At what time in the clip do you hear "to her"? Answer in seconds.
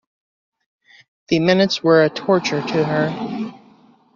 2.63-3.53